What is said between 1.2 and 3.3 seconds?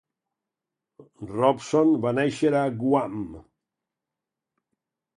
Robson va néixer a Guam.